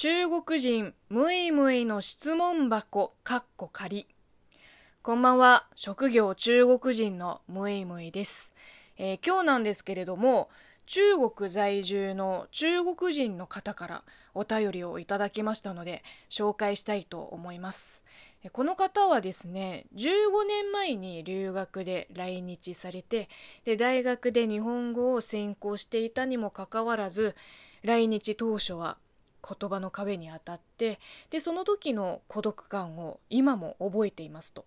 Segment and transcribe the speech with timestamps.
[0.00, 4.06] 中国人ムイムイの質問箱かっこ仮
[5.02, 5.66] こんばんは。
[5.74, 8.54] 職業中国人のムイムイです、
[8.96, 10.50] えー、今日なんですけれども
[10.86, 18.04] 中国在住の中国人の方からお便りをいただきましたので紹介したいと思います。
[18.52, 23.28] この方はですね15年前に留学で来日されて
[23.64, 27.34] で大学で日本語を専攻していたにもかかわらず
[27.82, 28.96] 来日当初は
[29.46, 30.98] 言葉の壁に当たって
[31.30, 34.64] でその時の孤独感を今も覚えていますと、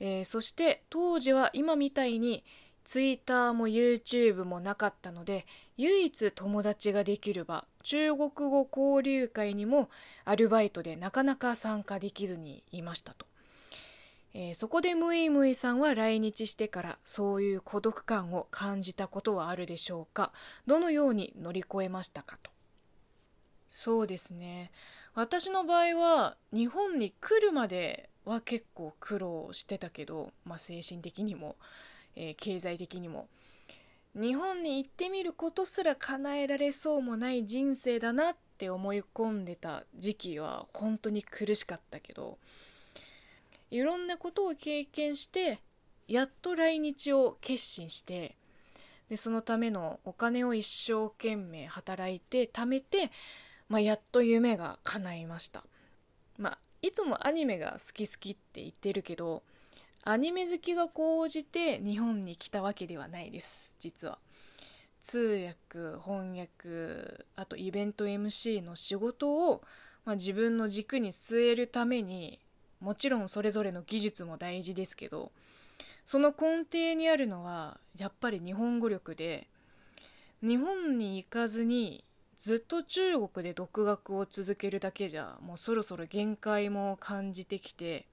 [0.00, 2.44] えー、そして当時は今みたいに
[2.84, 5.46] ツイッターも YouTube もなかったので
[5.76, 9.90] 唯一友達ができる場中国語交流会にも
[10.24, 13.26] アルバイトでなかなか参加できずにいましたと、
[14.34, 20.32] えー、そこでムイムイさんは来日してからそういう孤独感を感じたことはあるでしょうか。
[20.66, 22.50] どのように乗り越えましたかと。
[23.68, 24.70] そうですね。
[25.14, 31.56] 私の場合は日本に来るまでは結構苦労してたけど、まあ、精神的にも
[32.18, 33.28] えー、経済的にも。
[34.14, 42.38] 日本に行ってみることすら叶えられそうもない人生だなって思い込んでた時期は本当に苦しかったけど
[43.70, 45.60] いろんなことを経験して
[46.08, 48.34] やっと来日を決心して
[49.08, 53.10] でそのためのお金を一生懸命働いて貯めて、
[53.68, 55.64] まあ、やっと夢が叶いました、
[56.38, 59.42] まあ、いつもアニメが好き好きって言ってるけど
[60.04, 64.18] アニメ好きが高じて日本に来たわけではないです実は。
[65.00, 69.62] 通訳翻訳あとイベント MC の仕事を、
[70.04, 72.40] まあ、自分の軸に据えるために
[72.80, 75.30] もちろんそれぞれの技術も大事ですけど
[76.04, 79.46] その根底にあるのはやっぱり日本語力で
[80.42, 82.04] 日本に行かずに
[82.38, 88.06] ずっと中国で独学を続けるだけじゃもうそろそろ限界も感じてきて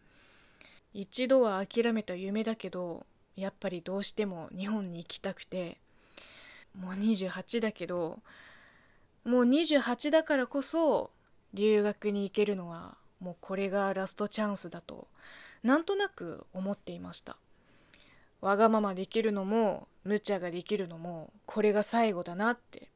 [0.94, 5.77] 一度は諦めた夢だけどやっぱりどうしても日本に行きたくて
[6.80, 8.20] もう28だけど
[9.26, 11.11] もう28だからこそ
[11.54, 15.08] 留学に行けるのはもうこれがラストチャンスだと
[15.64, 17.38] なんとなく思っていました。
[18.42, 22.89] わがままできるのも無茶ができるのもこれが最後だなって。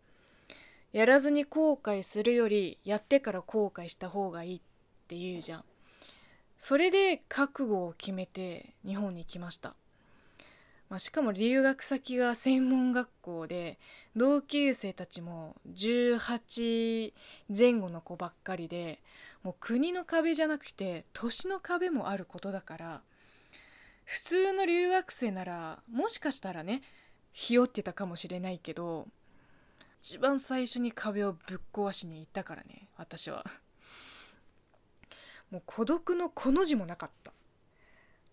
[0.92, 4.62] やらずに後悔するよりやってから後悔した方がいいっ
[5.08, 5.64] て言うじゃん。
[6.60, 9.76] それで覚悟を決めて日本に来ました、
[10.90, 13.80] まあ、しかも留学先が専門学校で
[14.18, 17.14] 同級生たちも18
[17.58, 19.00] 前後の子ばっかりで
[19.42, 23.02] もう国の壁じゃなくて年の壁もあることだから
[24.04, 26.82] 普通の留学生ならもしかしたらね
[27.32, 29.08] ひよってたかもしれないけど
[30.02, 33.46] 一番最初に壁をぶっ壊しに行ったからね私は。
[35.52, 37.34] もう孤独のこの字もなかった。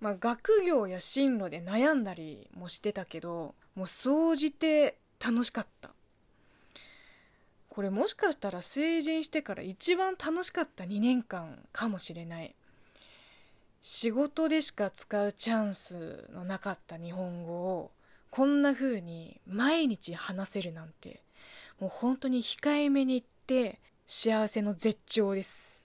[0.00, 5.90] まあ学業や進路で悩んだりもしてたけどもう総じて楽しかった。
[7.68, 12.54] これもしかしたら成人してから一番楽しかった2年間かもしれない。
[13.80, 17.90] 仕事でしか使うチャンスのなかった日本語を
[18.30, 21.22] こんな風に毎日話せるなんて
[21.80, 25.84] もう本当に控えめに言って幸せの絶頂です。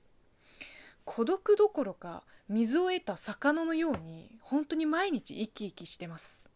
[1.03, 6.47] 孤独どころか水を得た魚のように本当に毎日生き生きしてます。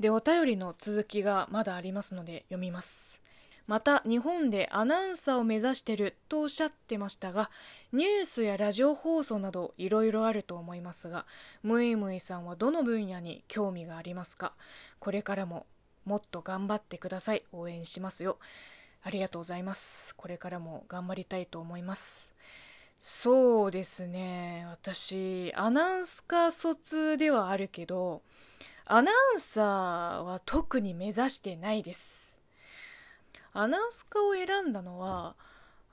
[0.00, 3.20] でお便りの続きがまだありますので読みます。
[3.66, 7.50] また日本でアナウンサーを目指してるとおっしゃってましたが
[7.92, 11.26] ニュースやラジオ放送などいろいろあると思いますが
[11.62, 14.54] ムイムイさんはどの分野に興味がありますか？
[15.00, 15.66] これからも
[16.08, 18.38] もっと頑張ってください応援しますよ
[19.02, 20.14] ありがとうございます。
[20.16, 22.32] これからも頑張りたいと思います。
[22.98, 24.66] そうですね。
[24.70, 28.22] 私、アナウンス科卒ではあるけど、
[28.84, 32.40] アナウンサーは特に目指してないです。
[33.52, 35.36] アナウンス科を選んだのは、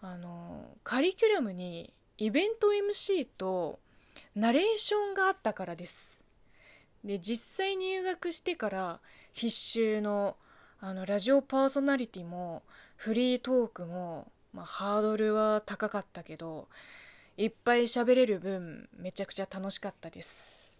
[0.01, 3.79] あの、カリキュラムにイベント MC と
[4.35, 6.24] ナレーションがあったからです。
[7.05, 8.99] で、実際入学してから
[9.31, 10.35] 必修の
[10.81, 12.61] あのラジオパーソナリティも
[12.97, 16.67] フリートークも、まあ、ハードルは高かったけど
[17.37, 20.79] いっぱい喋れる分めちゃくちゃ楽しかったです。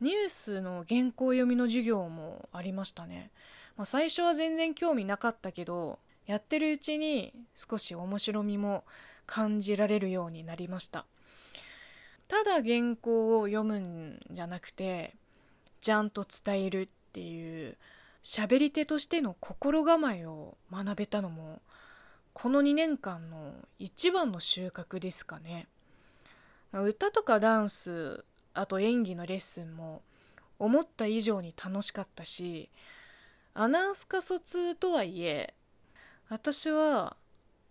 [0.00, 3.30] ニュースの原稿読みの授業もありましたね、
[3.76, 8.84] まあ、最初は全然興味なかったけどやってるうちに少し面白みも
[9.26, 11.06] 感じられるようになりました。
[12.26, 15.14] ただ原稿を読むんじゃなくて
[15.84, 17.76] ちゃんと伝えるっていう
[18.22, 21.60] 喋り手としての心構えを学べたのも
[22.32, 25.66] この2年間の一番の収穫ですかね。
[26.72, 30.00] 歌とかダンスあと演技のレッスンも
[30.58, 32.70] 思った以上に楽しかったし
[33.52, 35.52] アナウンス科卒とはいえ
[36.30, 37.14] 私は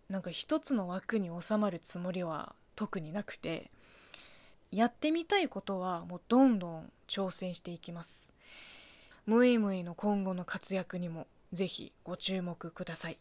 [0.08, 3.72] なんか一つの枠に収まるつもりは特になくて
[4.76, 8.30] やってみたいことはもうどんどん挑戦していきます。
[9.26, 13.18] ムイムイの今後の活躍にもぜひご注目ください。